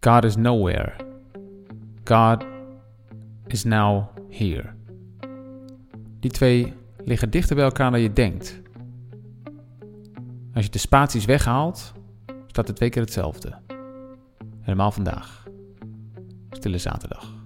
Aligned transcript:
God 0.00 0.24
is 0.24 0.36
nowhere. 0.36 0.94
God 2.04 2.44
is 3.46 3.64
now 3.64 4.04
here. 4.30 4.74
Die 6.20 6.30
twee 6.30 6.74
liggen 7.04 7.30
dichter 7.30 7.56
bij 7.56 7.64
elkaar 7.64 7.90
dan 7.90 8.00
je 8.00 8.12
denkt. 8.12 8.60
Als 10.54 10.64
je 10.64 10.70
de 10.70 10.78
spaties 10.78 11.24
weghaalt, 11.24 11.92
staat 12.46 12.66
het 12.66 12.76
twee 12.76 12.88
keer 12.88 13.02
hetzelfde. 13.02 13.58
Helemaal 14.60 14.90
vandaag. 14.90 15.46
Stille 16.50 16.78
zaterdag. 16.78 17.36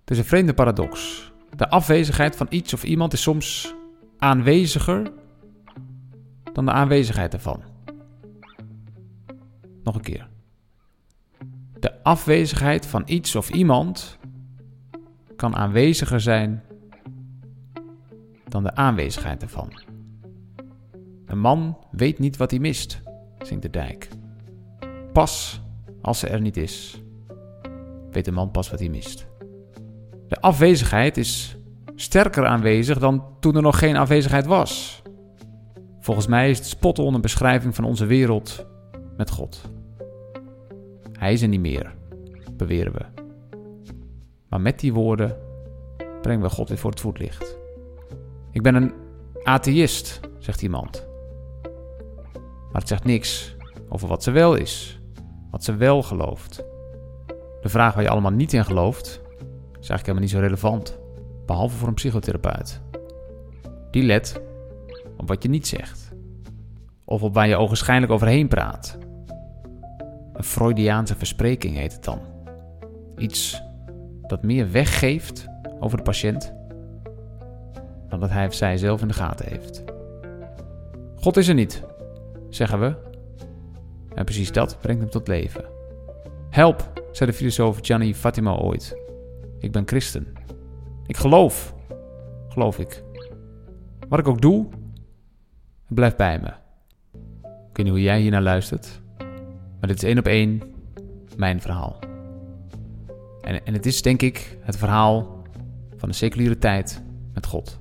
Het 0.00 0.10
is 0.10 0.18
een 0.18 0.24
vreemde 0.24 0.54
paradox. 0.54 1.30
De 1.56 1.68
afwezigheid 1.68 2.36
van 2.36 2.46
iets 2.50 2.72
of 2.72 2.84
iemand 2.84 3.12
is 3.12 3.22
soms 3.22 3.74
aanweziger 4.18 5.12
dan 6.52 6.64
de 6.64 6.72
aanwezigheid 6.72 7.32
ervan. 7.32 7.62
Nog 9.82 9.94
een 9.94 10.00
keer. 10.00 10.28
De 11.80 12.02
afwezigheid 12.02 12.86
van 12.86 13.02
iets 13.06 13.36
of 13.36 13.50
iemand 13.50 14.18
kan 15.36 15.56
aanweziger 15.56 16.20
zijn 16.20 16.62
dan 18.48 18.62
de 18.62 18.74
aanwezigheid 18.74 19.42
ervan. 19.42 19.72
Een 21.26 21.38
man 21.38 21.78
weet 21.90 22.18
niet 22.18 22.36
wat 22.36 22.50
hij 22.50 22.60
mist, 22.60 23.02
zingt 23.38 23.62
de 23.62 23.70
dijk. 23.70 24.08
Pas 25.12 25.60
als 26.02 26.18
ze 26.18 26.28
er 26.28 26.40
niet 26.40 26.56
is, 26.56 27.02
weet 28.10 28.24
de 28.24 28.32
man 28.32 28.50
pas 28.50 28.70
wat 28.70 28.78
hij 28.78 28.88
mist. 28.88 29.26
De 30.28 30.40
afwezigheid 30.40 31.16
is 31.16 31.56
sterker 31.94 32.46
aanwezig 32.46 32.98
dan 32.98 33.24
toen 33.40 33.56
er 33.56 33.62
nog 33.62 33.78
geen 33.78 33.96
afwezigheid 33.96 34.46
was. 34.46 35.02
Volgens 36.02 36.26
mij 36.26 36.50
is 36.50 36.58
het 36.58 36.66
spot 36.66 36.98
on 36.98 37.14
een 37.14 37.20
beschrijving 37.20 37.74
van 37.74 37.84
onze 37.84 38.06
wereld 38.06 38.66
met 39.16 39.30
God. 39.30 39.70
Hij 41.12 41.32
is 41.32 41.42
er 41.42 41.48
niet 41.48 41.60
meer, 41.60 41.94
beweren 42.52 42.92
we. 42.92 43.04
Maar 44.48 44.60
met 44.60 44.80
die 44.80 44.92
woorden 44.92 45.36
brengen 46.22 46.42
we 46.42 46.50
God 46.50 46.68
weer 46.68 46.78
voor 46.78 46.90
het 46.90 47.00
voetlicht. 47.00 47.58
Ik 48.50 48.62
ben 48.62 48.74
een 48.74 48.92
atheïst, 49.42 50.20
zegt 50.38 50.62
iemand. 50.62 51.06
Maar 52.72 52.80
het 52.80 52.88
zegt 52.88 53.04
niks 53.04 53.56
over 53.88 54.08
wat 54.08 54.22
ze 54.22 54.30
wel 54.30 54.54
is, 54.54 55.00
wat 55.50 55.64
ze 55.64 55.76
wel 55.76 56.02
gelooft. 56.02 56.64
De 57.60 57.68
vraag 57.68 57.94
waar 57.94 58.02
je 58.02 58.10
allemaal 58.10 58.30
niet 58.30 58.52
in 58.52 58.64
gelooft, 58.64 59.06
is 59.80 59.88
eigenlijk 59.88 60.00
helemaal 60.00 60.20
niet 60.20 60.30
zo 60.30 60.38
relevant, 60.38 60.98
behalve 61.46 61.76
voor 61.76 61.88
een 61.88 61.94
psychotherapeut. 61.94 62.80
Die 63.90 64.02
let 64.02 64.50
wat 65.26 65.42
je 65.42 65.48
niet 65.48 65.66
zegt, 65.66 66.12
of 67.04 67.22
op 67.22 67.34
waar 67.34 67.48
je 67.48 67.56
ogenschijnlijk 67.56 68.12
overheen 68.12 68.48
praat. 68.48 68.98
Een 70.32 70.44
Freudiaanse 70.44 71.16
verspreking 71.16 71.76
heet 71.76 71.92
het 71.92 72.04
dan. 72.04 72.20
Iets 73.16 73.62
dat 74.22 74.42
meer 74.42 74.70
weggeeft 74.70 75.46
over 75.80 75.96
de 75.96 76.02
patiënt 76.02 76.54
dan 78.08 78.20
dat 78.20 78.30
hij 78.30 78.46
of 78.46 78.54
zij 78.54 78.76
zelf 78.76 79.00
in 79.00 79.08
de 79.08 79.14
gaten 79.14 79.48
heeft. 79.48 79.84
God 81.16 81.36
is 81.36 81.48
er 81.48 81.54
niet, 81.54 81.82
zeggen 82.48 82.80
we. 82.80 82.94
En 84.14 84.24
precies 84.24 84.52
dat 84.52 84.78
brengt 84.80 85.00
hem 85.00 85.10
tot 85.10 85.28
leven. 85.28 85.64
Help, 86.50 86.92
zei 87.12 87.30
de 87.30 87.36
filosoof 87.36 87.78
Gianni 87.80 88.14
Fatima 88.14 88.56
ooit. 88.56 88.96
Ik 89.58 89.72
ben 89.72 89.86
christen. 89.86 90.32
Ik 91.06 91.16
geloof, 91.16 91.74
geloof 92.48 92.78
ik. 92.78 93.02
Wat 94.08 94.18
ik 94.18 94.28
ook 94.28 94.40
doe, 94.40 94.68
het 95.92 96.14
blijft 96.14 96.16
bij 96.16 96.38
me. 96.40 96.48
Ik 97.42 97.76
weet 97.76 97.86
niet 97.86 97.88
hoe 97.88 98.02
jij 98.02 98.20
hier 98.20 98.30
naar 98.30 98.42
luistert, 98.42 99.00
maar 99.80 99.88
dit 99.88 99.96
is 99.96 100.02
één 100.02 100.18
op 100.18 100.26
één 100.26 100.62
mijn 101.36 101.60
verhaal. 101.60 101.98
En, 103.40 103.64
en 103.64 103.72
het 103.72 103.86
is 103.86 104.02
denk 104.02 104.22
ik 104.22 104.58
het 104.60 104.76
verhaal 104.76 105.42
van 105.96 106.08
de 106.08 106.14
seculiere 106.14 106.58
tijd 106.58 107.02
met 107.34 107.46
God. 107.46 107.80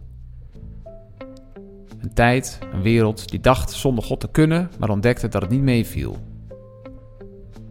Een 2.00 2.14
tijd, 2.14 2.60
een 2.74 2.82
wereld 2.82 3.30
die 3.30 3.40
dacht 3.40 3.72
zonder 3.72 4.04
God 4.04 4.20
te 4.20 4.32
kunnen, 4.32 4.70
maar 4.80 4.90
ontdekte 4.90 5.28
dat 5.28 5.42
het 5.42 5.52
niet 5.52 5.62
meeviel. 5.62 6.18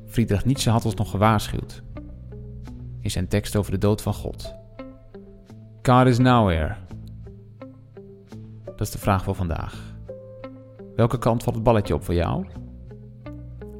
Friedrich 0.06 0.44
Nietzsche 0.44 0.70
had 0.70 0.84
ons 0.84 0.94
nog 0.94 1.10
gewaarschuwd. 1.10 1.82
In 3.00 3.10
zijn 3.10 3.28
tekst 3.28 3.56
over 3.56 3.72
de 3.72 3.78
dood 3.78 4.02
van 4.02 4.14
God. 4.14 4.54
God 5.82 6.06
is 6.06 6.18
nowhere. 6.18 6.74
Dat 8.64 8.80
is 8.80 8.90
de 8.90 8.98
vraag 8.98 9.24
voor 9.24 9.34
vandaag. 9.34 9.89
Welke 10.96 11.18
kant 11.18 11.42
valt 11.42 11.54
het 11.54 11.64
balletje 11.64 11.94
op 11.94 12.04
voor 12.04 12.14
jou? 12.14 12.46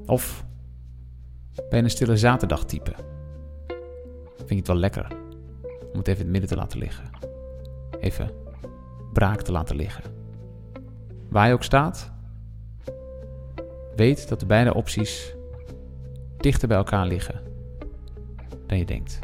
Of 0.07 0.45
ben 1.55 1.79
je 1.79 1.85
een 1.85 1.91
stille 1.91 2.17
zaterdag 2.17 2.65
type? 2.65 2.93
Vind 4.37 4.49
je 4.49 4.57
het 4.57 4.67
wel 4.67 4.77
lekker 4.77 5.07
om 5.93 5.99
het 5.99 6.09
even 6.09 6.21
in 6.21 6.25
het 6.25 6.31
midden 6.31 6.49
te 6.49 6.57
laten 6.57 6.79
liggen? 6.79 7.05
Even 8.01 8.31
braak 9.13 9.43
te 9.43 9.53
laten 9.53 9.77
liggen. 9.77 10.05
Waar 11.29 11.49
je 11.49 11.53
ook 11.53 11.63
staat, 11.63 12.13
weet 13.97 14.29
dat 14.29 14.41
de 14.41 14.47
beide 14.47 14.75
opties 14.75 15.35
dichter 16.37 16.69
bij 16.69 16.77
elkaar 16.77 17.07
liggen 17.07 17.41
dan 18.67 18.79
je 18.79 18.85
denkt. 18.85 19.19